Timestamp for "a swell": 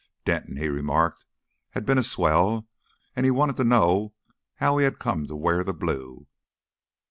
1.99-2.67